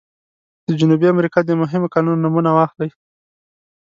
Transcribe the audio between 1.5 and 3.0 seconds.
مهمو کانونو نومونه واخلئ.